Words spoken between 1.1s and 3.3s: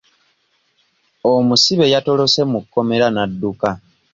Omusibe yatolose mu kkomera